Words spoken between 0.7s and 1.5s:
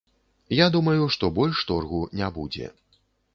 думаю, што